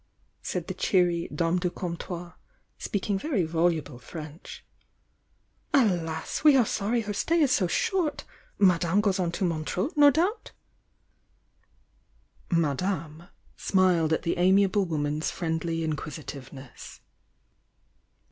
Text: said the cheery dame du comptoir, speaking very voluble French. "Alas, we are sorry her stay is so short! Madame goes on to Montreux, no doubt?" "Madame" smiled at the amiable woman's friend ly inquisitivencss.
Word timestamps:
said 0.41 0.65
the 0.67 0.73
cheery 0.73 1.27
dame 1.31 1.59
du 1.59 1.69
comptoir, 1.69 2.33
speaking 2.79 3.19
very 3.19 3.43
voluble 3.43 3.99
French. 3.99 4.65
"Alas, 5.75 6.43
we 6.43 6.55
are 6.57 6.65
sorry 6.65 7.01
her 7.01 7.13
stay 7.13 7.39
is 7.39 7.51
so 7.51 7.67
short! 7.67 8.23
Madame 8.57 8.99
goes 8.99 9.19
on 9.19 9.31
to 9.31 9.45
Montreux, 9.45 9.91
no 9.95 10.09
doubt?" 10.09 10.53
"Madame" 12.51 13.27
smiled 13.55 14.11
at 14.11 14.23
the 14.23 14.39
amiable 14.39 14.85
woman's 14.85 15.29
friend 15.29 15.63
ly 15.63 15.73
inquisitivencss. 15.87 17.01